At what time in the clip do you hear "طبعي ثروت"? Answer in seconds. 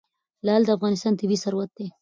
1.19-1.69